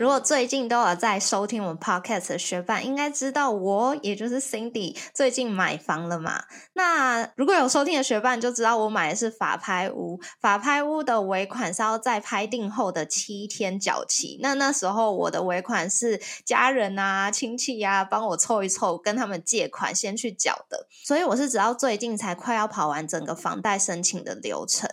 [0.00, 6.44] 如果最近都有在收听我们 podcast 的学伴，应该知道我也就是 Cindy 最近买房了嘛。
[6.72, 10.18] 那如果有收听的学伴就知道，我买的是法拍屋。
[10.40, 14.38] 法拍屋的尾款是要在拍定后的七天缴齐。
[14.40, 20.86] 那那时候我的尾款是家人啊、亲戚啊帮我凑一凑，跟他们借款先去缴的。
[21.04, 24.88] 所以我是直到最近才快要跑完整个房贷申请的流程。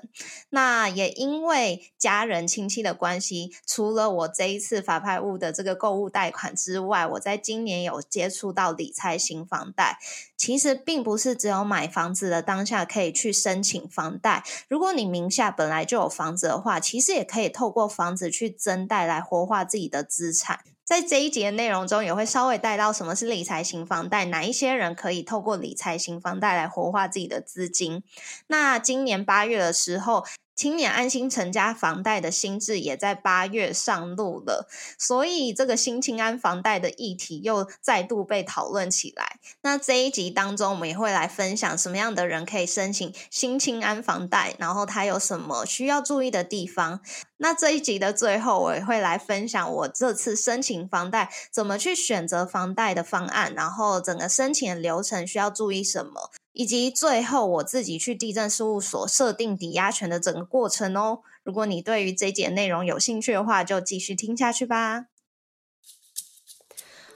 [0.49, 9.97] 那也因为家人亲戚的关系，除了我这一次法拍物的这个购物贷款之外，我在今年有接触到理财型房贷。
[10.37, 14.43] 其实并不是只有买房子的当下可以去申请房贷。
[14.69, 20.59] 如果你名下本来就有房子的话，其实也可以透过房子去增贷来活化自己的资产。
[20.85, 28.03] 在这一节内容中，也会稍微带到什么是理财型房贷，哪一些人可以透过理财型房贷来活化自己的资金。
[28.47, 30.25] 那今年八月的时候。
[30.57, 39.37] 青年安心成家房贷的新制也在八月上路了，所以这个新青安房贷的议题又再度被讨论起来。
[39.61, 47.01] 那这一集当中，我们也会来分享什么样的人可以申请新青安房贷，然后它有什么需要注意的地方。
[47.37, 56.31] 那这一集的最后，我也会来分享我这次申请房贷怎么去选择房贷的方案，然后整个申请流程需要注意什么。
[56.57, 61.19] 以及最后我自己去地震事务所设定抵押权的整个过程哦。
[61.43, 65.05] 如果你对于这节内容有兴趣的话，就继续听下去吧。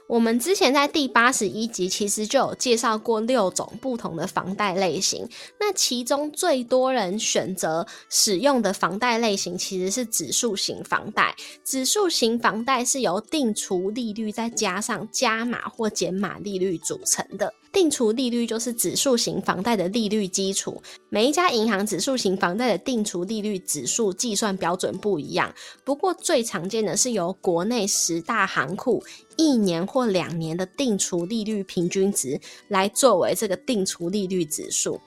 [0.08, 11.34] 我们之前在第八十一集其实就有介绍过六种不同的房贷类型，那其中最多人选择使用的房贷类型其实是指数型房贷。
[11.64, 17.52] 指数型房贷是由定除利率再加上加码或减码利率组成的。
[17.72, 20.82] 定除利率就是指数型房贷的利率基础。
[21.08, 25.52] 每一家银行指数型房贷的定除利率指数计算标准不一样，
[25.82, 29.02] 不过最常见的是由国内十大行库
[29.36, 32.38] 一年或两年的定除利率平均值
[32.68, 35.00] 来作为这个定除利率指数。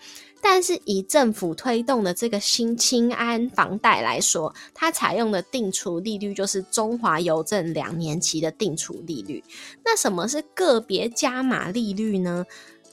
[0.48, 9.44] 但是以政府推动的这个新清安房贷来说，它采用的定储利率就是中华邮政两年期的定储利率。
[9.84, 12.46] 那什么是个别加码利率呢？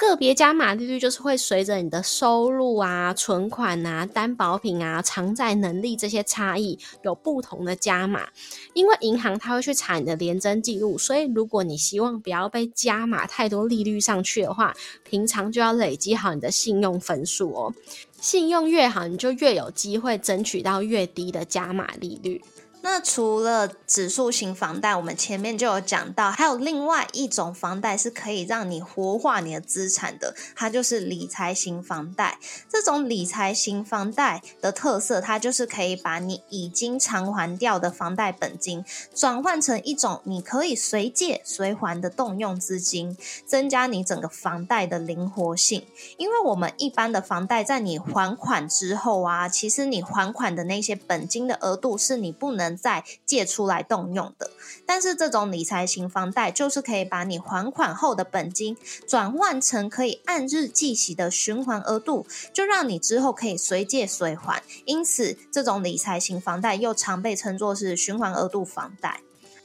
[0.09, 8.29] 个别加码利率就是会随着你的收入啊、存款啊、担保品啊、偿债能力这些差异有不同的加码。
[8.75, 14.75] 因为银行它会去查你的连征记录，所以如果你希望不要被加码太多利率上去的话，
[15.05, 17.75] 平常就要累积好你的信用分数哦。
[18.21, 22.41] 信用越好，你就越有机会争取到越低的加码利率。
[22.85, 32.41] 那除了指数型房贷，我们前面就有讲到，还有另外一种房贷是可以让你活化你的资产的，它就是理财型房贷。
[32.69, 43.17] 这种理财型房贷的特色，它就是可以把你已经偿还掉的房贷本金，转换成一种你可以随借随还的动用资金，
[43.47, 45.87] 增加你整个房贷的灵活性。
[46.17, 52.72] 因为我们一般的房贷，在你还款之后啊，其实你还款的那些本金的额度是你不能。
[52.77, 54.51] 再借出来动用的，
[54.87, 64.63] 但是这种理财型房贷就是可以把你还款后的本金转换成可以按日计息的循环额度，就让你之后可以随借随还。
[64.85, 69.21] 因此，这种理财型房贷又常被称作是循环额度房贷。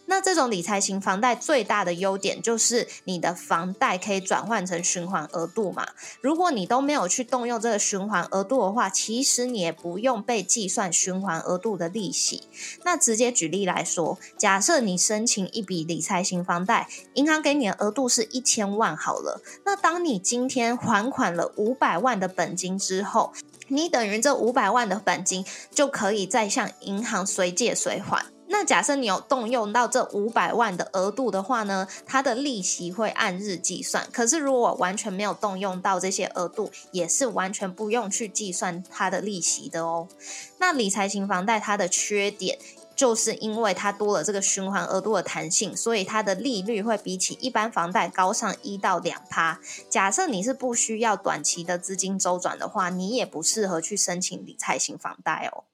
[0.07, 5.87] 那这种理财型房贷最大的优点就是你的房贷可以转换成循环额度嘛。
[6.21, 12.47] 如果你都没有去动用这个循环额度的话，其实你也不用被计算循环额度的利息。
[12.83, 19.41] 那直接举例来说，假设你申请一笔理财型房贷，银行给你的额度是一千万好了。
[19.65, 23.33] 那当你今天还款了五百万的本金之后，
[23.67, 28.25] 你等于这五百万的本金就可以再向银行随借随还。
[28.49, 34.07] 那假设你有动用到这五百万的额度的话呢，它的利息会按日计算。
[34.11, 40.07] 可是如果完全没有动用到这些额度，也是完全不用去计算它的利息的哦。
[40.59, 42.57] 那理财型房贷它的缺点，
[42.95, 49.59] 就是因为它多了这个循环额度的弹性，所以它的利率会比起一般房贷高上一到两趴。
[49.89, 55.65] 假设你是不需要短期的资金周转的话，你也不适合去申请理财型房贷哦。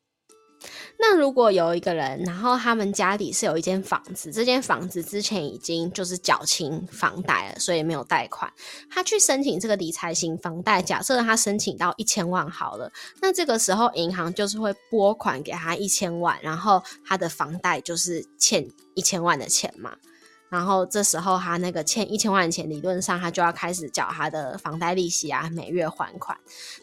[0.99, 8.51] 那如果有一个人，然后他们家里是有一间房子，这间房子之前已经就是缴清房贷了，所以没有贷款，
[8.89, 12.91] 他去申请这个理财型房贷，假设他申请到一千万好了，
[13.21, 19.95] 那这个时候银行就是会拨款给他一千万，然后他的房贷就是欠一千万的钱嘛。
[20.49, 26.37] 然后这时候他那个欠一千万钱，理论上他就要开始缴他的房贷利息啊，每月还款。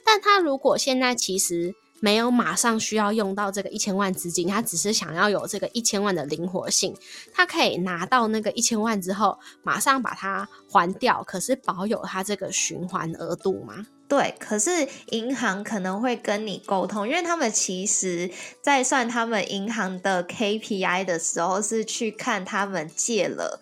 [0.05, 6.97] 但他如果现在其实没有马上需要用到这个一千万资金，他只是想要有这个一千万的灵活性，
[7.33, 13.87] 他可以拿到那个一千万之后，马上把它还掉，可是保有他这个循环额度吗？
[14.09, 18.29] 对，可是银行可能会跟你沟通，因为他们其实
[18.61, 23.61] 在算他们银行的 KPI 的时候，是去看他们借了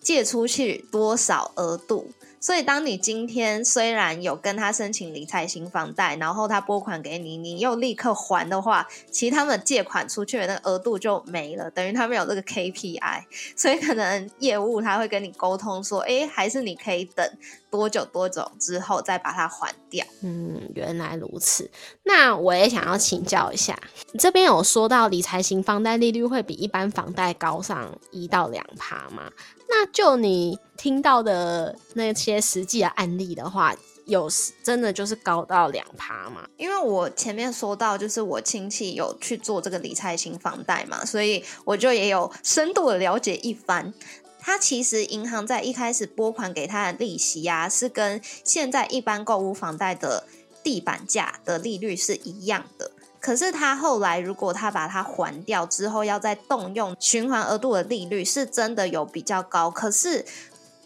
[0.00, 2.12] 借出去多少额度。
[2.40, 13.24] 所以，当你今天虽然有跟他申请理财型房贷，然后他拨款给你，你又立刻还的话，其实他们借款出去的那个额度就没了，等于他们有这个 KPI，
[13.56, 17.28] 所以可能业务他会跟你沟通说，哎，还是你可以等
[17.70, 20.06] 多久多久之后再把它还掉。
[20.22, 21.70] 嗯，原来如此。
[22.04, 23.78] 那我也想要请教一下，
[24.12, 29.30] 你这边有说到理财型房贷利率会比一般房贷高上一到两趴吗？
[29.68, 33.74] 那就你听到的那些实际的案例的话，
[34.06, 34.28] 有
[34.62, 36.48] 真的就是高到两趴吗？
[36.56, 43.92] 因为我前面说到，就是我亲戚有去做这个理财型房贷嘛，所以我就也有深度的了解一番。
[44.40, 50.26] 他其实银行在一开始拨款给他的利息呀，是跟现在一般购物房贷的
[50.62, 52.92] 地板价的利率是一样的。
[53.20, 59.70] 可是他后来，如果他把它还掉之后，要再动用循环额度的利率，是真的有比较高。
[59.70, 60.24] 可是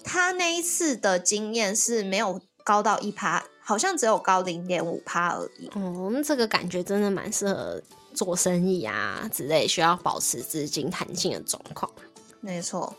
[0.03, 5.69] 他那一次的经验是没有高到一趴，好像只有高零点五趴而已。
[5.75, 7.81] 哦，那这个感觉真的蛮适合
[8.15, 11.91] 做生意啊之类，需要保持资金弹性的状况。
[12.41, 12.95] 没错。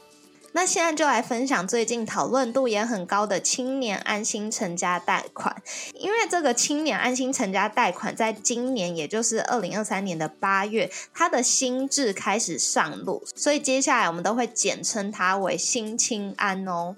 [0.56, 5.62] 那现在就来分享最近讨论度也很高的青年安心成家贷款，
[5.96, 16.96] 因为这个青年安心成家贷款在今年，也就是二零二三年的八月，它的新制开始上路，所以接下来我们都会简称它为新青安哦。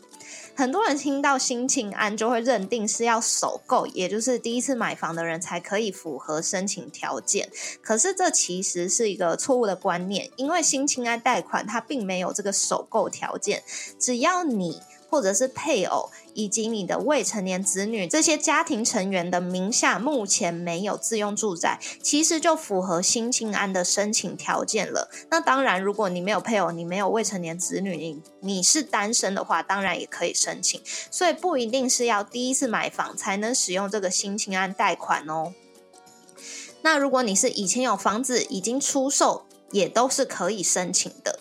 [0.58, 7.50] 很多人听到新青安就会认定是要首购，也就是第一次买房的人才可以符合申请条件。
[7.81, 13.64] 可是这其实是一个错误的观念，因为新青安贷款它并没有这个首购条件，
[14.00, 14.82] 只要你。
[15.08, 25.10] 或者是配偶以及你的未成年子女这些家庭成员的名下目前没有自用住宅，其实就符合新青安的申请条件了。
[25.30, 30.82] 那当然，如果你没有配偶，你没有未成年子女，你你是单身的话，当然也可以申请。
[31.10, 35.54] 所以不一定是要第一次买房才能使用这个新青安贷款哦。
[36.82, 41.40] 那如果你是以前有房子已经出售，也都是可以申请的。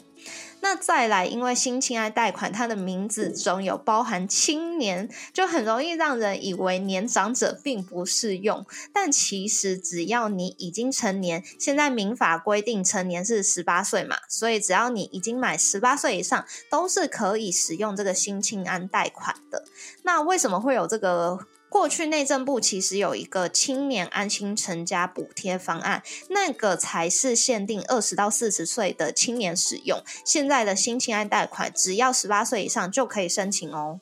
[0.64, 8.64] 那再来，因为新青安贷款它的名字中有包含青年，就很容易让人以为年长者并不适用。
[8.90, 19.66] 但其实只要你已经成年，现在民法规定成年是十八岁嘛，所以只要你已经满十八岁以上，都是可以使用这个新青安贷款的。
[20.04, 21.40] 那为什么会有这个？
[21.74, 30.00] 过去内政部其实有一个青年安心成家补贴方案，那个才是限定二十到四十岁的青年使用。
[30.24, 33.98] 现在的新青安贷款，只要十八岁以上就可以申请哦。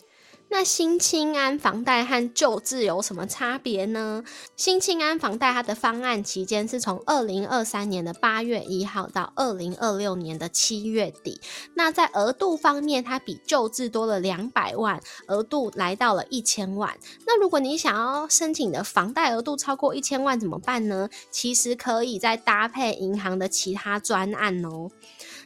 [0.55, 4.23] 那新青安房贷和旧制有什么差别呢？
[4.55, 11.41] 新青安房贷它的方案期间是从二零二三年的八月一号到二零二六年的七月底。
[11.73, 16.99] 那在额度方面，它比旧制多了两百万，额度来到了一千万。
[17.27, 21.09] 那如果你想要申请的房贷额度超过一千万怎么办呢？
[21.31, 24.91] 其实可以再搭配银行的其他专案哦。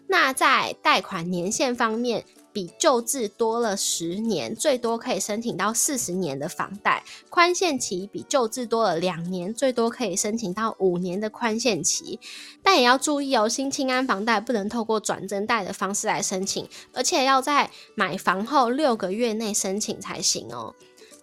[0.09, 2.25] 那在贷款年限方面。
[2.57, 12.19] 比旧制多了十年，最多可以申请到四十年的房贷宽限期，比旧制多了两年，最多可以申请到五年的宽限期。
[12.63, 20.75] 但也要注意哦，新青安房贷不能透过转增贷的方式来申请，而且要在买房后六个月内申请才行哦。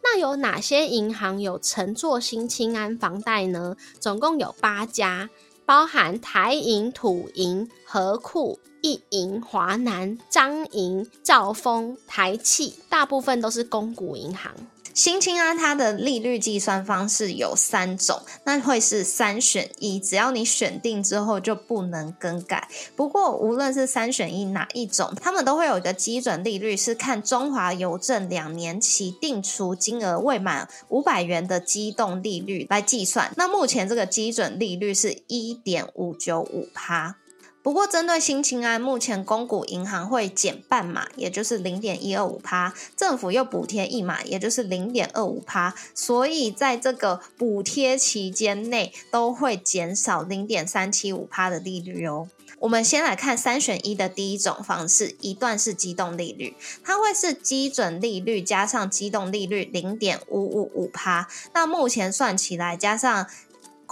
[0.04, 3.76] 那有哪些银行有乘坐新青安房贷呢？
[4.00, 5.32] 总共有八家，
[5.66, 8.60] 包含台银、土银、和库。
[8.86, 14.52] 一银、华南、彰银、兆丰、台汽，大部分都是公股银行。
[14.94, 22.68] 新青安它的利率计算方式有三种，那会是三选一，只要你选定之后就不能更改。
[22.96, 33.34] 不过无论是三选一哪一种，他们都会有一个基准利率，是看中华邮政两年期定出金额未满五百元的机动利率来计算。
[33.36, 37.18] 那目前这个基准利率是一点五九五趴。
[37.64, 52.28] 不过，针对新青安，目前公股银行会减半码，也就是零点一二五趴，政府又补贴一码，也就是零点二五趴，所以在这个补贴期间内都会减少零点三七五趴的利率哦。
[52.60, 63.26] 我们先来看三选一的第一种方式，一段式机动利率，它会是基准利率加上机动利率零点五五五趴，那目前算起来加上。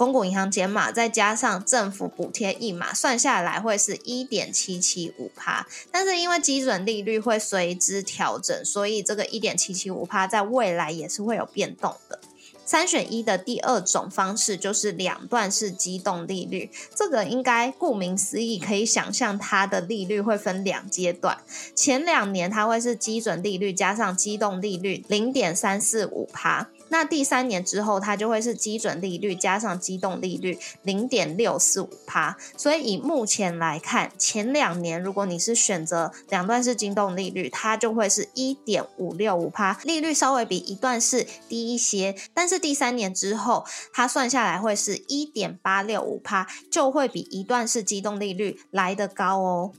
[0.02, 5.64] 公股银行减码，再加上政府补贴一码，算下来会是一点七七五趴。
[5.92, 12.18] 但是因为基准利率会随之调整，所以这个一点七七五趴在未来也是会有变动的。
[12.64, 21.38] 三选一的第二种方式就是两段式机动利率，这个应该顾名思义，可以想象它的利率会分两阶段。
[21.76, 26.70] 前两年它会是基准利率加上机动利率零点三四五趴。
[26.92, 32.36] 那第三年之后，它就会是基准利率加上机动利率零点六四五趴。
[32.54, 42.14] 所以以目前来看，前两年如果你是选择两段式机动利率，它就会是一点五六五趴，利率稍微比一段式低一些。
[42.34, 49.72] 但是第三年之后，它算下来会是一点八六五趴，就会比一段式机动利率来得高哦。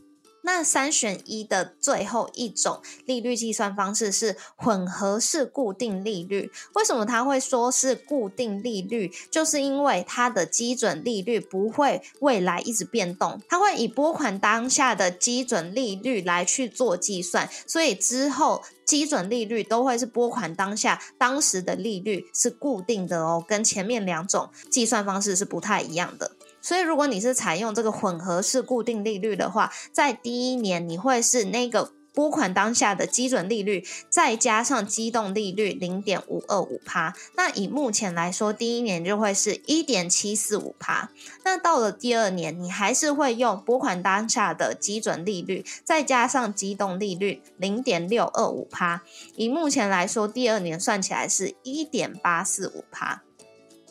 [0.44, 6.52] 那三选一的最后一种利率计算方式是混合式固定利率。
[6.76, 9.12] 为什么它会说是固定利率？
[9.32, 26.32] 就是因为它的基准利率不会未来一直变动，它会以拨款当下的基准利率来去做计算，所以之后基准利率都会是拨款当下当时的利率是固定的哦，跟前面两种计算方式是不太一样的。
[26.64, 37.14] 所以，如果你是采用这个混合式固定利率的话，在第一年你会是那个拨款当下的基准利率，再加上机动利率零点五二五趴。
[37.36, 41.10] 那以目前来说，第一年就会是一点七四五趴。
[41.44, 49.02] 那到了第二年，你还是会用拨款当下的基准利率，再加上机动利率零点六二五趴。
[49.36, 53.24] 以目前来说，第二年算起来是一点八四五趴。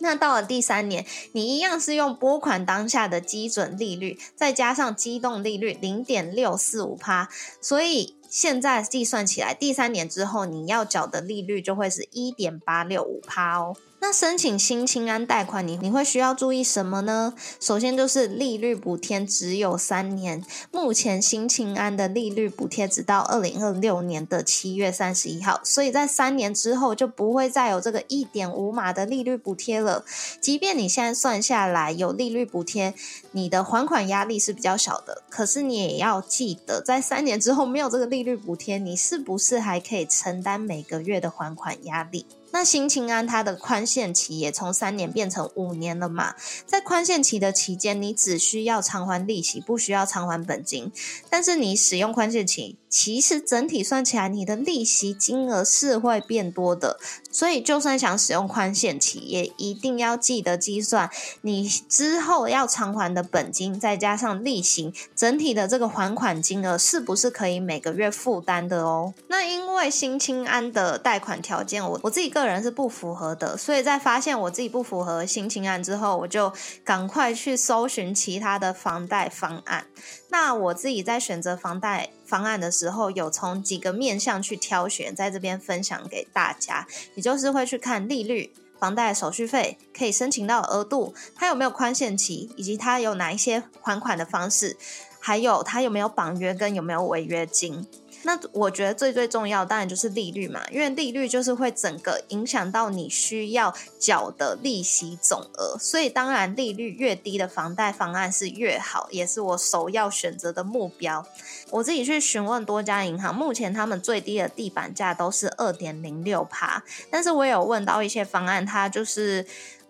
[0.03, 7.29] 那到了第三年，你一样是用拨款当下的基准利率，再加上机动利率零点六四五趴，
[7.61, 13.77] 所以现在计算起来，第三年之后你要缴的利率就会是一点八六五趴哦。
[14.05, 17.35] 那申请新青安贷款，你你会需要注意什么呢？
[17.61, 30.05] 首先就是利率补贴只有三年，目前新青安的利率补贴直到二零二六年的七月三十一号，所以在三年之后就不会再有这个一点五码的利率补贴了。
[30.41, 32.95] 即便你现在算下来有利率补贴，
[33.31, 42.27] 你的还款压力是比较小的，可是你也要记得，在三年之后没有这个利率补贴，你是不是还可以承担每个月的还款压力？
[42.55, 46.35] 那新青安它的宽限期也从三年变成五年了嘛？
[46.67, 50.93] 在宽限期的期间，你只需要偿还利息，不需要偿还本金。
[51.31, 57.01] 但是你使用宽限期，其实整体算起来，你的利息金额是会变多的。
[57.31, 69.15] 所以，就算想使用宽限期，也一定要记得计算你之后要偿还的本金，再加上利息，整体的这个还款金额是不是可以每个月负担的哦？
[69.29, 72.43] 那因为新青安的贷款条件，我我自己个。
[72.43, 76.53] 人是不符合的，所以在发现我自己不符合新情案之后，我就
[76.85, 79.87] 赶快去搜寻其他的房贷方案。
[80.33, 86.87] 那我自己在选择房贷方案的时候，有从几个面向去挑选，在这边分享给大家。
[87.15, 94.79] 也就是会去看利率、房贷手续费、可以申请到额度、它有没有宽限期，以及它有哪一些还款的方式，
[95.21, 97.87] 还有它有没有绑约跟有没有违约金。
[98.25, 111.27] 那我觉得最最重要，当然就是利率嘛，因为利率就是会整个影响到你需要缴的利息总额，所以当然利率越低的房贷方案是越好，也是我首要选择的目标。
[111.71, 119.47] 我自己去询问多家银行，目前他们最低的地板价都是二点零六趴，但是我有问到一些方案，它就是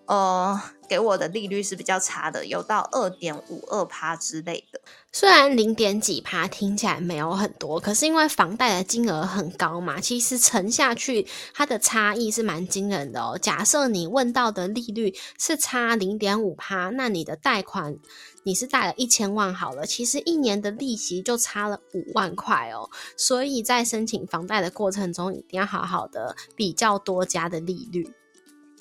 [0.07, 0.61] 呃。
[0.93, 4.79] 给我的利率是比较差的，有到二点五二趴之类的。
[5.11, 13.39] 虽然零点几趴听起来没有很多，可是因为房贷的金额很高嘛，其实乘下去它的差异是蛮惊人的哦。
[13.41, 17.97] 假设你问到的利率是差零点五趴，那你的贷款
[18.43, 22.91] 你是贷了一千万好了，其实一年的利息就差了五万块哦。
[23.17, 28.13] 所以在申请房贷的过程中，一定要好好的比较多家的利率。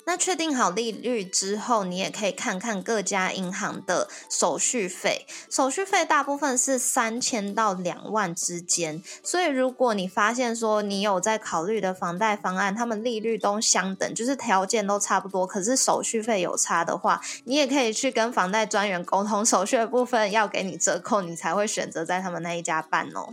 [0.04, 5.26] 那确定好利率之后，你也可以看看各家银行的手续费。
[5.48, 23.28] 手续费大部分是三千到两万之间，所以如果你发现说你有在考虑的房贷方案，他们利率都相等，就是条件都差不多，可是手续费有差的话，你也可以去跟房贷专员沟通，手续的部分要给你折扣，你才会选择在他们那一家办哦。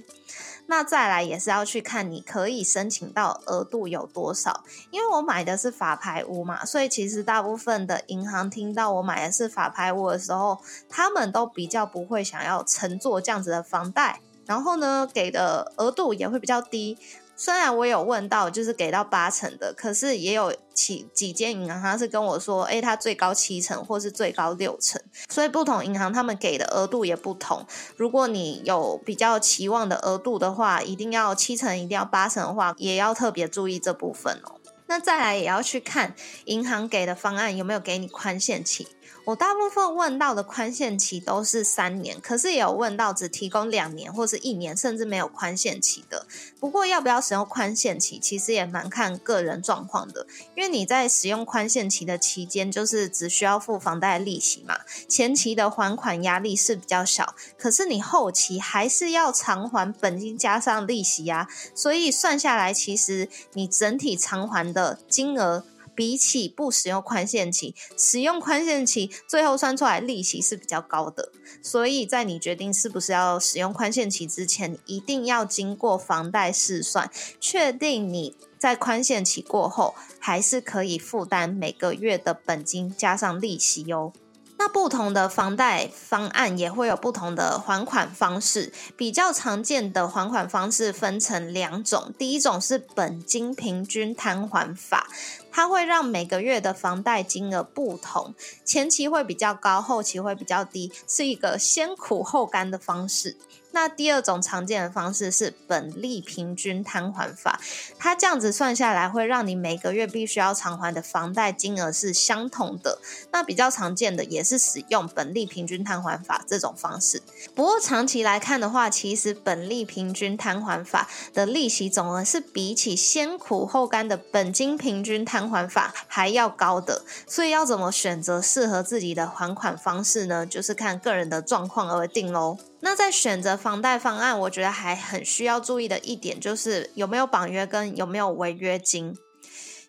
[0.71, 16.99] 那再来也是要去看你可以申请到额度有多少，因为我买的是法拍屋嘛，所以其实大部分的银行听到我买的是法拍屋的时候，他们都比较不会想要乘坐这样子的房贷，然后呢给的额度也会比较低。
[17.41, 27.65] 虽然我有问到，就是给到八成的，可是也有几几间银行他是跟我说，哎，它最高七成，或是最高六成，所以不同银行他们给的额度也不同。
[27.95, 34.59] 如果你有比较期望的额度的话，一定要七成，一定要八成的话，也要特别注意这部分哦。
[34.87, 38.85] 那再来也要去看银行给的方案有没有给你宽限期。
[39.29, 46.25] 我大部分问到的宽限期都是三年，可是也有问到只提供两年或是一年，甚至没有宽限期的。
[46.59, 50.25] 不过要不要使用宽限期，其实也蛮看个人状况的。
[50.55, 57.35] 因为你在使用宽限期的期间，就是只需要付房贷利息嘛，前期的还款压力是比较小。
[57.55, 65.63] 可是你后期还是要偿还本金加上利息呀，所以算下来，其实你整体偿还的金额。
[65.99, 71.29] 比起不使用宽限期，使用宽限期最后算出来利息是比较高的，
[71.61, 84.13] 所以在你决定是不是要使用宽限期之前，一定要经过房贷试算，确定你在宽限期过后还是可以负担每个月的本金加上利息哟。
[84.59, 95.07] 那不同的房贷方案也会有不同的还款方式，比较常见的还款方式分成两种，第一种是本金平均摊还法。
[95.49, 98.35] 它会让每个月的房贷金额不同，
[98.65, 103.37] 前期会比较高，后期会比较低，是一个先苦后甘的方式。
[103.71, 107.59] 那第二种常见的方式是本利平均摊还法，
[107.97, 112.99] 它这样子算下来会让你每个月必须要偿还的房贷金额是相同的。
[113.31, 117.21] 那比较常见的也是使用本利平均摊还法这种方式。
[117.53, 127.03] 不过长期来看的话，其实本利平均摊还法的利息总额是比起先苦后甘的本金平均摊还法还要高的。
[127.27, 130.45] 所以要怎么选择适合自己的还款方式呢？
[130.45, 132.57] 就是看个人的状况而定喽。
[132.81, 139.17] 那在选择房贷方案，我觉得还很需要注意的一点就是有没有绑约跟有没有违约金，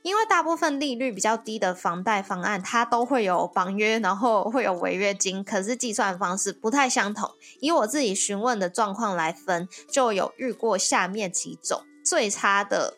[0.02, 7.30] 因为大部分利率比较低的房贷方案，它都会有绑约，然后会有违约金，可是计算方式不太相同。
[7.60, 12.96] 以我自己询问的状况来分，就有遇过下面几种最差的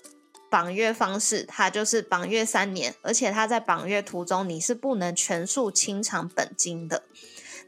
[0.48, 7.02] 绑约方式，它就是绑约三年，而且它在绑约途中你是不能全数清偿本金的。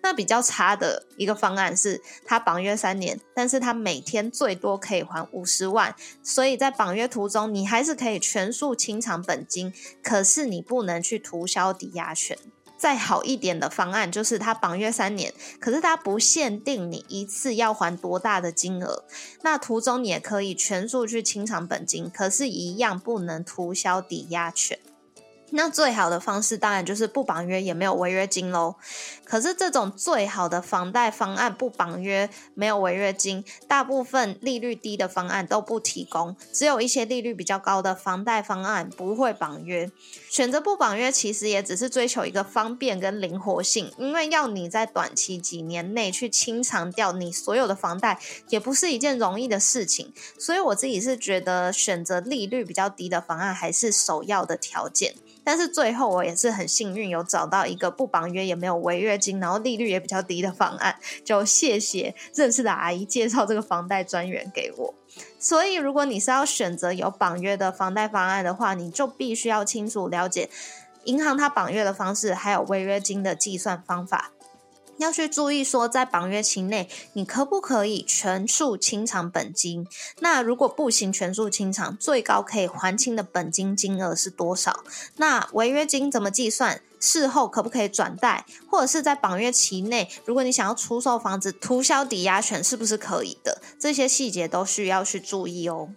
[0.05, 12.37] 那比较差的一个方案是，他绑约三年，但是他每天最多可以还五十万，所以在绑约途中，你还是可以全数清偿本金，可是你不能去涂销抵押权。
[12.77, 19.05] 再好一点的方案就是他绑约三年，可是他不限定你一次要还多大的金额，
[19.41, 24.79] 那途中你也可以全数去清偿本金，可是一样不能涂销抵押权。
[25.51, 28.75] 那最好的方式当然就是不绑约，也没有违约金喽。
[29.35, 39.91] 可是这种最好的房贷方案不绑约，没有违约金，大部分利率低的方案都不提供，只有一些利率比较高的房贷方案不会绑约。
[40.31, 48.21] 选择不绑约，其实也只是追求一个方便跟灵活性，因为要你在短期几年内去清偿掉你所有的房贷，
[48.51, 50.13] 也不是一件容易的事情。
[50.39, 55.17] 所以我自己是觉得选择利率比较低的方案还是首要的条件。
[55.47, 60.97] 但是最后我也是很幸运，有找到一个不绑约也没有违约然后利率也比较低的方案。
[61.25, 64.95] 就谢谢认识的阿姨介绍这个房贷专员给我。
[65.39, 70.51] 所以如果你是要选择有绑约的房贷方案的话，你就必须要清楚了解
[71.05, 74.33] 银行它绑约的方式，还有违约金的计算方法。
[75.05, 79.87] 要去注意说，在绑约期内，你可不可以全数清偿本金？
[80.21, 84.83] 那如果不行全数清偿，最高可以还清的本金金额是多少？
[85.17, 86.81] 那违约金怎么计算？
[86.99, 88.47] 事后可不可以转贷？
[88.71, 93.61] 或者是在绑约期内，如果你想要出售房子，涂销抵押权是不是可以的？
[93.79, 95.91] 这些细节都需要去注意哦。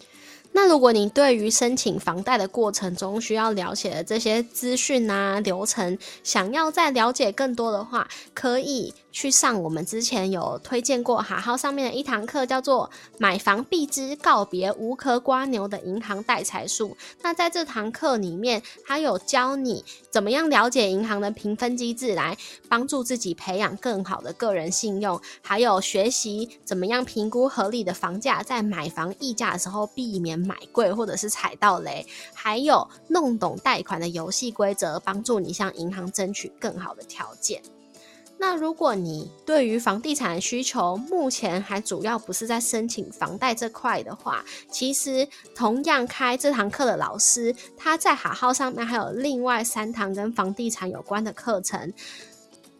[0.58, 8.92] 那如果你对于申请房贷的过程中需要了解的这些资讯啊流程，想要再了解更多的话，可以。
[9.10, 16.96] 去上我们之前有推荐过哈号上面的一堂课，叫做“买房必知告别无壳瓜牛的银行代财术”。
[17.24, 22.38] 那在这堂课里面，他有教你怎么样了解银行的评分机制，来
[22.70, 37.62] 帮助自己培养更好的个人信用，还有学习怎么样评估合理的房价，在买房议价的时候避免买贵或者是踩到雷，还有弄懂贷款的游戏规则，帮助你向银行争取更好的条件。
[38.40, 51.92] 那如果你对于房地产的需求目前还主要不是在申请房贷这块的话，其实同样开这堂课的老师，他在好号上面还有另外三堂跟房地产有关的课程。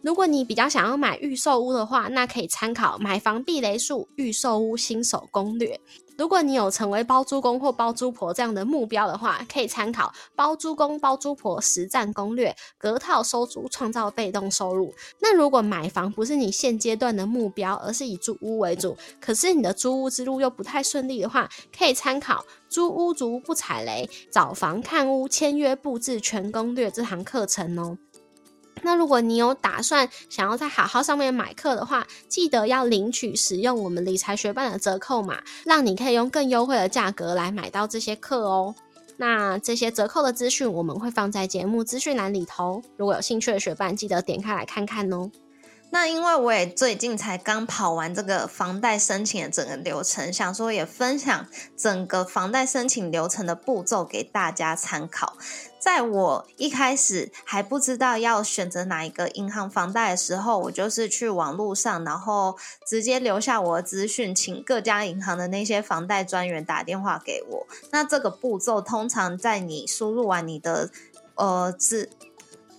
[0.04, 5.76] 如果你比较想要买预售屋的话，那可以参考《买房避雷术预售屋新手攻略》。
[6.18, 12.50] 如果你有成为包租公或包租婆这样的目标的话，可以参考《包租公包租婆实战攻略》，
[12.80, 14.92] 隔套收租创造被动收入。
[15.22, 27.96] 那如果买房不是你现阶段的目标，而是以租屋为主，可是你的租屋之路又不太顺利的话，可以参考《租屋族不踩雷，找房看屋签约布置全攻略》这堂课程哦。
[28.84, 38.76] 那如果你有打算想要在好好上面买课的话，记得要领取使用我们理财学办的折扣码，让你可以用更优惠的价格来买到这些课哦。
[39.18, 45.32] 那这些折扣的资讯我们会放在节目资讯栏里头，如果有兴趣的学伴，记得点开来看看哦。
[45.90, 55.38] 那因为我也最近才刚跑完这个房贷申请的整个流程，想说也分享整个房贷申请流程的步骤给大家参考。
[55.80, 67.68] 在我一开始还不知道要选择哪一个银行房贷的时候，我就是去网络上，然后直接留下我的资讯，请各家银行的那些房贷专员打电话给我。
[67.92, 70.90] 那这个步骤通常在你输入完你的
[71.36, 72.10] 呃字。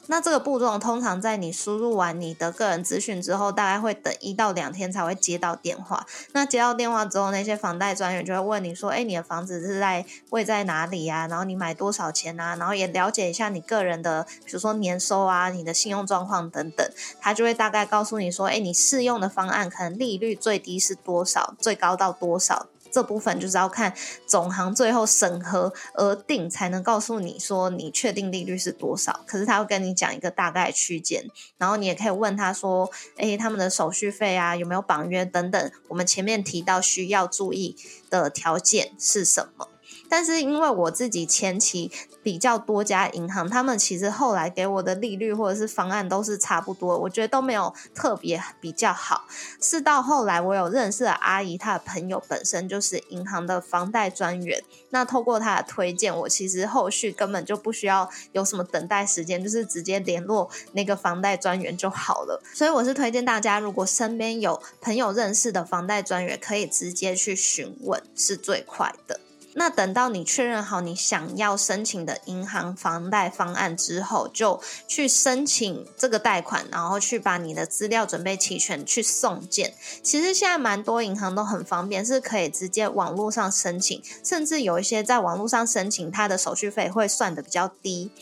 [0.08, 6.06] 那这个步骤通常在你输入完你的个人资讯之后，大概会等一到两天才会接到电话。
[6.32, 11.26] 那接到电话之后，那些房贷专员就会问你说：“哎，你的房子是在位在哪里呀？
[11.28, 12.56] 然后你买多少钱啊？
[12.56, 16.90] 然后也了解一下你个人的，比如说年收啊、你的信用状况等等。”
[17.20, 23.94] 他就会大概告诉你说：“哎，你适用的方案可能利率最低是多少，最高到多少。”这部分就是要看
[24.26, 29.24] 总行最后审核而定，才能告诉你说你确定利率是多少。
[29.26, 31.24] 可是他会跟你讲一个大概区间，
[31.56, 35.70] 然后你也可以问他说：“诶，他们的手续费啊，有没有绑约等等？
[35.88, 37.76] 我们前面提到需要注意
[38.10, 39.68] 的条件是什么？”
[40.08, 41.90] 但是因为我自己前期
[42.22, 49.24] 比较多家银行，他们其实后来给我的利率或者是方案都是差不多，我觉得都没有特别比较好。
[49.60, 62.42] 是到后来我有认识的阿姨，她的朋友本身就是银行的房贷专员，那透过她的推荐，我其实后续根本就不需要有什么等待时间，就是直接联络那个房贷专员就好了。
[62.54, 69.20] 所以我是推荐大家，如果身边有朋友认识的房贷专员，可以直接去询问，是最快的。
[69.54, 79.74] 那等到你确认好你想要申请的银行房贷方案之后，就去申请这个贷款，然后去把你的资料准备齐全，去送件。
[80.02, 88.12] 其实现在蛮多银行都很方便，是可以直接网络上申请，甚至有一些在网络上申请，它的手续费会算的比较低。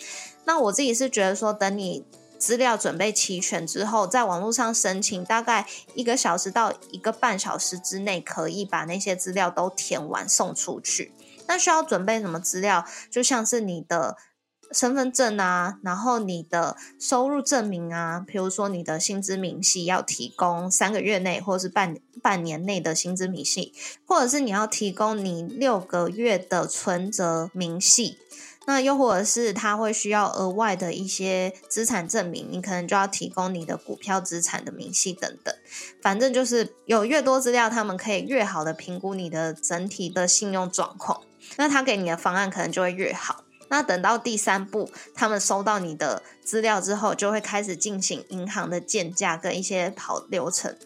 [0.44, 2.04] 那我自己是觉得说，等你
[2.38, 11.12] 资料准备齐全之后，在网络上申请，大概一个小时到一个半小时之内，可以把那些资料都填完送出去。
[11.48, 12.84] 那需要准备什么资料？
[13.10, 14.16] 就像是你的
[14.72, 23.72] 身份证啊，然后你的收入证明啊，比如说你的薪资明细要提供三个月内或是半半年内的薪资明细，
[24.04, 28.18] 或者是你要提供你六个月的存折明细。
[28.66, 35.54] 那又或者是他会需要额外的一些资产证明，你可能就要提供你的股票资产的明细等等。
[36.02, 41.22] 反正就是有越多资料，他们可以越好的评估你的整体的信用状况。
[41.56, 43.44] 那他给你的方案可能就会越好。
[43.68, 50.76] 那等到第三步，他们收到你的资料之后，就会开始进行银行的建价跟一些跑流程。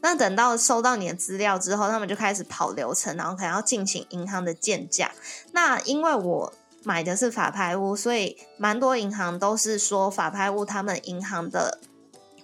[0.00, 5.10] 那等到收到你的资料之后，他们就开始跑流程，然后可能要进行银行的建价。
[5.52, 6.52] 那因为我
[6.84, 11.80] 买的是法拍屋，所以蛮多银行都是说法拍屋他们银行的。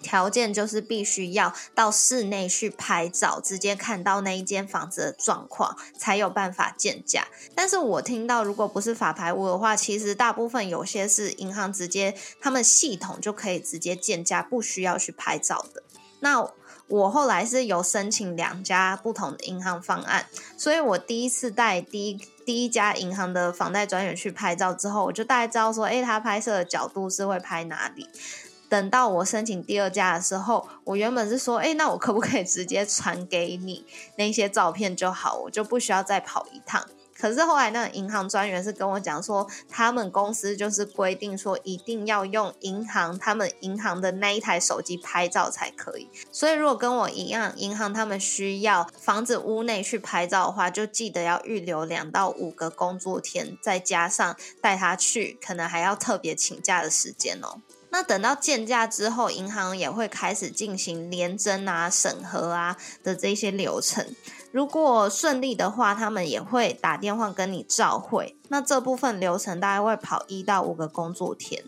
[0.03, 7.27] 条件就是必须要到室内去拍照，直接看到那一间房子的状况，才有办法建价。
[7.55, 15.83] 但是我听到，如果不是法拍屋的话，其实大部分有些是银行直接他们系统就可以直接建价，不需要去拍照的。
[16.20, 16.47] 那
[16.88, 28.09] 我后来是有申请两家不同的银行方案，所以我第一次带第一第一家银行的房贷专员去拍照之后，我就大概知道说，哎，他拍摄的角度是会拍哪里。
[28.68, 36.85] 等到我申请第二家的时候，我原本是说，哎，那我可不可以直接传给你那些照片就好，我就不需要再跑一趟。
[37.18, 46.11] 可是后来那个银行专员是跟我讲说，他们公司就是规定说，一定要用银行他们银行的那一台手机拍照才可以。
[46.33, 57.61] 所以如果跟我一样，银行他们需要房子屋内去拍照的话，就记得要预留两到五个工作天，再加上带他去，可能还要特别请假的时间哦。
[57.90, 64.05] 那等到建价之后，银行也会开始进行联征啊、审核啊的这些流程。
[64.55, 68.37] 如果顺利的话，他们也会打电话跟你召会。
[68.51, 71.64] 那这部分流程大概会跑一到五个工作天。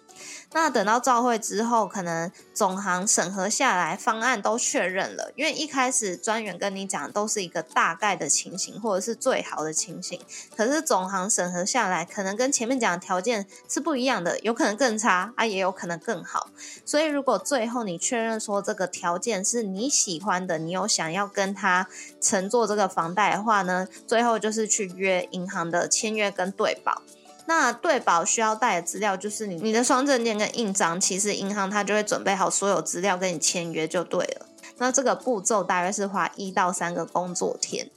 [0.56, 5.30] 那等到召会之后，可能总行审核下来，方案都确认了。
[5.36, 10.18] 因为一开始专员跟你讲都是一个大概的情形，或者是最好的情形。
[10.56, 16.48] 可是总行审核下来，可能跟前面讲的条件是不一样的，有可能更差啊，也有可能更好。
[16.86, 21.86] 所以如果最后你确认说这个条件是你喜欢的，你有想要跟他
[22.18, 27.02] 乘坐这个房贷的话呢，最后就是去约银行的签约跟对保。
[27.46, 34.46] 那对保需要带的资料就是你你的双证件跟印章，其实银行它就会准备好所有资料跟你签约就对了。
[34.78, 37.90] 那这个步骤大约是花一到三个工作天。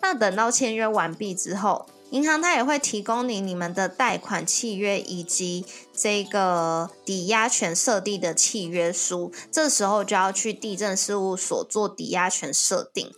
[0.00, 5.64] 那等到签约完毕之后，银行它也会提供你你们的贷款契约以及
[5.96, 13.14] 这个抵押权设定的契约书，这时候就要去地震事务所做抵押权设定。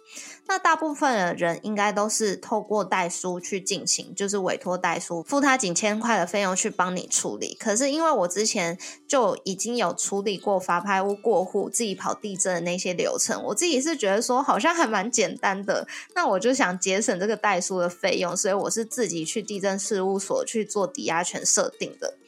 [0.47, 7.57] 那大部分的人应该都是透过代书去进行，就是委托代书付他几千块的费用去帮你处理。
[7.59, 8.79] 可是因为我之前
[9.09, 15.89] 就已经有处理过法拍屋过户、自己跑地震的那些流程，我自己是觉得说好像还蛮简单的。
[16.15, 22.19] 那我就想节省这个代书的费用，所以我是自己去地震事务所去做抵押权设定的。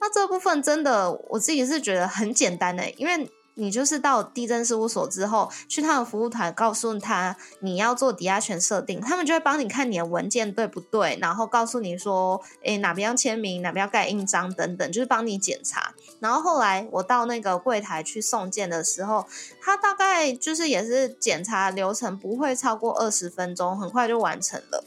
[0.00, 3.30] 那这部分真的我自己是觉得很简单的，因为。
[3.60, 15.94] 你就是到地震事务所之后，去他们服务团告诉他你要做抵押权设定，他们就会帮你看你的文件对不对，然后告诉你说，诶哪边要签名，哪边要盖印章等等，就是帮你检查。
[16.20, 19.26] 然后后来我到那个柜台去送件的时候，
[19.60, 24.84] 他大概就是也是检查流程不会超过二十分钟，很快就完成了。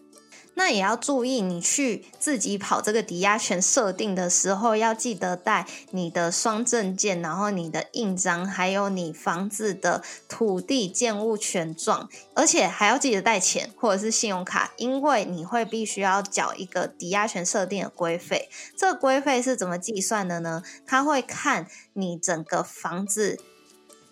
[0.56, 18.50] 那也要注意，你去自己跑这个抵押权设定的时候，要记得带你的双证件，然后你的印章，还有你房子的土地建物权状，而且还要记得带钱或者是信用卡，因为你会必须要缴一个抵押权设定的规费。
[18.78, 20.62] 这个规费是怎么计算的呢？
[20.86, 23.40] 他会看你整个房子。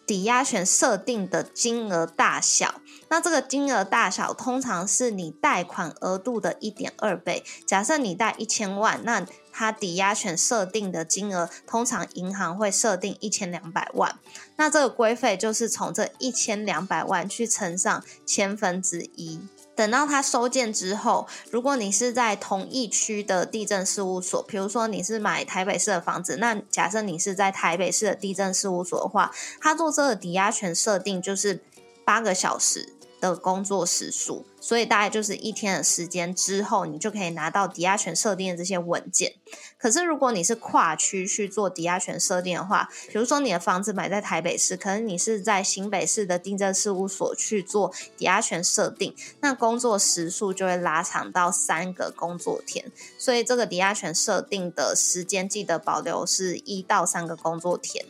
[0.04, 2.81] 抵押权设定的金额大小，
[3.12, 7.44] 那这个金额大小通常是你贷款额度的一点二倍。
[7.68, 14.18] 假设你贷一千万，那它抵押权设定的金额通常银行会设定一千两百万，
[14.56, 19.42] 那这个规费就是从这一千两百万去乘上千分之一。
[19.76, 31.62] 等到他收件之后，如果你是在同一区的地震事务所，比如说你是买台北市的房子，那假设你是在台北市的地震事务所的话，他做这个抵押权设定就是
[32.06, 32.94] 八个小时。
[33.22, 39.36] 的工作时数，所以大概就是一天的时间之后，你就可以拿到抵押权设定的这些文件。
[39.78, 52.92] 可是如果你是跨区去做抵押权设定的话，比如说你的房子买在台北市，可能你是在新北市的地震事务所去做抵押权设定，那工作时数就会拉长到三个工作天。
[53.20, 58.06] 所以这个抵押权设定的时间记得保留是一到三个工作天。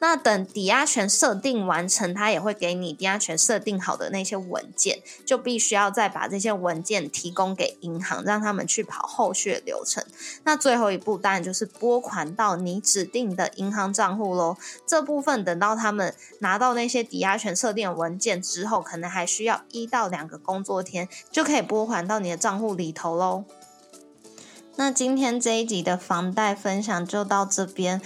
[0.00, 10.04] 那等抵押权设定完成，他也会给你抵押权设定好的那些文件，就必须要再把这些文件提供给银行，让他们去跑后续的流程。
[10.42, 14.58] 那最后一步当然就是拨款到你指定的银行账户喽。
[14.86, 23.44] 这部分等到他们拿到那些抵押权设定的文件之后，可能还需要一到两个工作天，就可以拨款到你的账户里头喽。
[24.76, 28.02] 那今天这一集的房贷分享就到这边。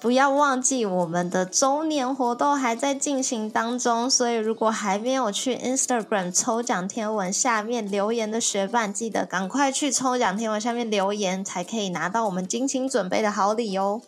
[0.00, 14.00] 不要忘记，我们的周年活动还在进行当中，所以如果还没有去 Instagram 抽奖天文下面留言的学伴，记得赶快去抽奖天文下面留言，才可以拿到我们精心准备的好礼哦。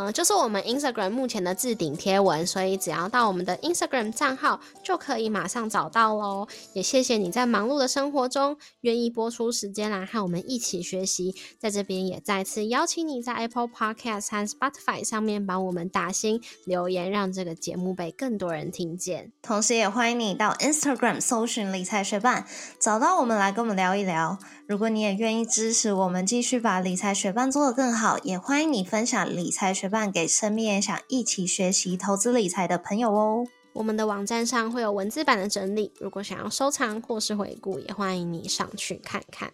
[0.00, 6.48] 嗯，就是我们 Instagram 目前的置顶贴文，所以只要到我们的 Instagram 账号就可以马上找到喽。
[6.72, 19.32] 也谢谢你在忙碌的生活中愿意播出时间来和我们一起学习，在这边也再次邀请你在 Apple Podcast 和 Spotify 上面帮我们打星留言，让这个节目被更多人听见。
[19.42, 22.46] 同时，也欢迎你到 Instagram 搜寻理财学伴，
[22.80, 24.38] 找到我们来跟我们聊一聊。
[24.66, 33.44] 如果你也愿意支持我们继续把理财学伴做得更好，也欢迎你分享理财学伴给身边想一起学习投资理财的朋友哦。
[33.74, 39.52] 我们的网站上会有文字版的整理，如果想要收藏或是回顾，也欢迎你上去看看。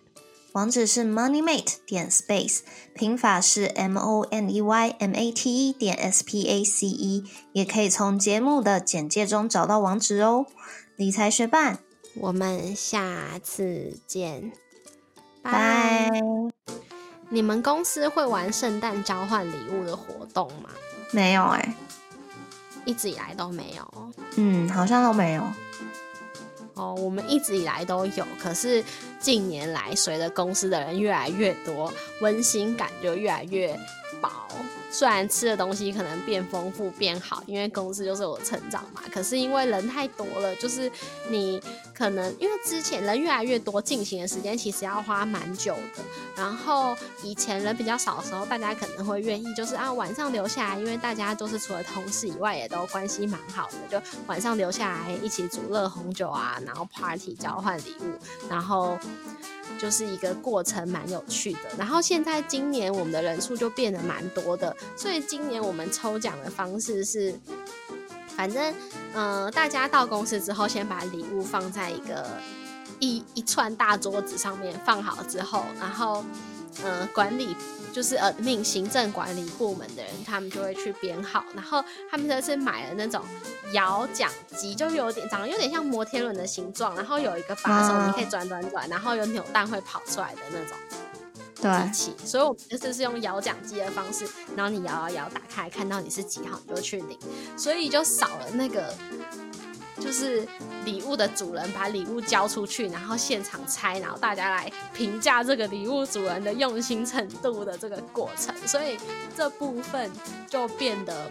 [0.52, 2.60] 网址是 moneymate 点 space，
[2.94, 10.46] 拼法是 m o n e y m a t e 点 s p a c e，也可以从节目的简介中找到网址哦。
[10.96, 11.80] 理财学伴，
[12.14, 14.52] 我们下次见。
[15.42, 16.10] 拜！
[17.28, 20.70] 你们公司会玩圣诞交换礼物的活动吗？
[21.10, 21.74] 没有哎，
[22.84, 24.12] 一直以来都没有。
[24.36, 25.42] 嗯，好像都没有。
[26.74, 28.84] 哦，我们一直以来都有，可是
[29.18, 33.78] 近年来随着公司的人越来越多，温馨感就越来越
[34.20, 34.30] 薄。
[34.88, 39.02] 虽然吃的东西可能变丰富变好，因为公司就是我成长嘛。
[39.12, 40.90] 可是因为人太多了，就是
[41.28, 41.60] 你
[41.92, 46.02] 可能因为之前人越来越多，进行的时间其实要花蛮久的。
[46.34, 58.12] 然后以前人比较少的时候，大家可能会愿意就是啊晚上留下来，因为大家都是除了同事以外也都关系蛮好的，就晚上留下来一起煮热红酒啊，然后 party 交换礼物，
[58.48, 58.98] 然后。
[59.78, 61.60] 就是一个过程，蛮有趣的。
[61.78, 67.34] 然后现在今年我们的人数就变得蛮多的，所以今年我们抽奖的方式是，
[68.36, 68.74] 反正
[69.12, 72.26] 呃，大家到公司之后，先把礼物放在一个
[72.98, 76.24] 一一串大桌子上面放好之后，然后
[76.84, 77.56] 嗯，管理。
[77.96, 83.22] 就是呃，命行政管理部门的人，他们就会去编号，然后他们这次买了那种
[83.72, 92.14] 摇奖机，就有点长得有点像摩天轮的形状，然后有一个把手，你可以转转转，然后有扭蛋会跑出来的那种机器。
[92.22, 97.18] 所以我们这次是用摇奖机的方式，然后你摇摇摇，打开看到你是几号，你就去领，
[97.56, 98.94] 所以就少了那个。
[99.98, 100.46] 就是
[100.84, 108.98] 礼物的主人把礼物交出去，然后现场拆，然后大家来评价这个礼物主人的用心程度的这个过程，所以
[109.36, 110.10] 这部分
[110.48, 111.30] 就变得。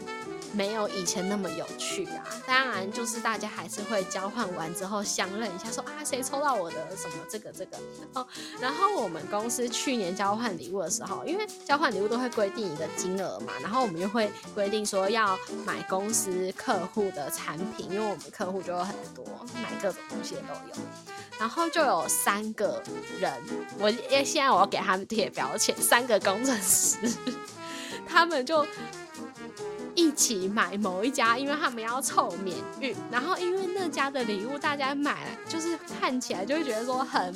[0.56, 2.24] 没有以前那么有趣啊！
[2.48, 7.78] 当然，就是大家还是会交换完之后相认一下，说啊谁抽到我的什么这个这个
[8.14, 8.26] 哦。
[8.62, 19.26] 然后我们公司去年交换礼物的时候，因为交换礼物都会规定一个金额嘛，然后我们就会规定说要买公司客户的产品，因为我们客户就有很多，
[19.62, 20.86] 买各种东西都有。
[21.38, 22.82] 然后就有三个
[23.20, 23.34] 人，
[23.78, 26.98] 我因为现在我要给他们贴标签，三个工程师，
[28.08, 28.66] 他们就。
[29.96, 37.34] 一起买某一家，因为他们要凑免运，然后因为那家的礼物大家买了，就是看起来就会觉得说很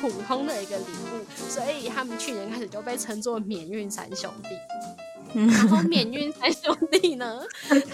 [0.00, 4.48] 普通的一个礼物，所以他们去年开始就被称作免运三兄弟。
[5.34, 7.42] 然后免运三兄弟呢，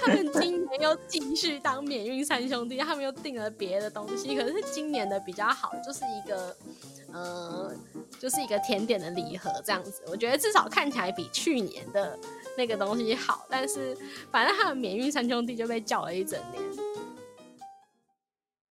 [0.00, 6.56] 他们今年又继续当免运三兄弟，他们又订了别的东西，可是今年的比较好，就是一个。
[7.16, 7.72] 呃，
[8.18, 12.18] 就是一个甜点的礼盒这样子，我觉得至少看起来比去年的
[12.56, 13.46] 那个东西好。
[13.48, 13.96] 但是
[14.30, 16.62] 反正他的免运三兄弟就被叫了一整年，